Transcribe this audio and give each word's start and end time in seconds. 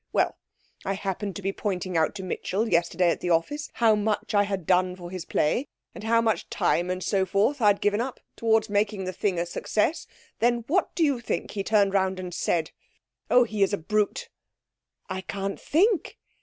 Well, 0.11 0.35
I 0.83 0.93
happened 0.93 1.35
to 1.35 1.43
be 1.43 1.53
pointing 1.53 1.95
out 1.95 2.15
to 2.15 2.23
Mitchell, 2.23 2.67
yesterday 2.67 3.11
at 3.11 3.19
the 3.21 3.29
office, 3.29 3.69
how 3.73 3.93
much 3.93 4.33
I 4.33 4.45
had 4.45 4.65
done 4.65 4.95
for 4.95 5.11
his 5.11 5.25
play, 5.25 5.67
and 5.93 6.03
how 6.03 6.21
much 6.21 6.49
time 6.49 6.89
and 6.89 7.03
so 7.03 7.23
forth 7.23 7.61
I'd 7.61 7.81
given 7.81 8.01
up 8.01 8.19
towards 8.35 8.67
making 8.67 9.03
the 9.03 9.13
thing 9.13 9.37
a 9.37 9.45
success, 9.45 10.07
then, 10.39 10.63
what 10.65 10.95
do 10.95 11.03
you 11.03 11.19
think 11.19 11.51
he 11.51 11.63
turned 11.63 11.93
round 11.93 12.19
and 12.19 12.33
said? 12.33 12.71
Oh, 13.29 13.43
he 13.43 13.61
is 13.61 13.73
a 13.73 13.77
brute!' 13.77 14.29
'I 15.07 15.21
can't 15.21 15.59
think!' 15.61 16.17